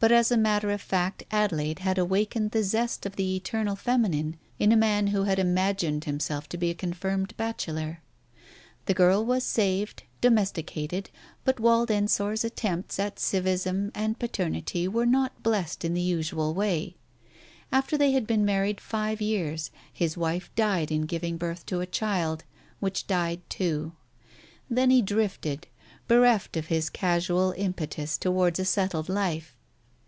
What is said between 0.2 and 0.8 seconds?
a matter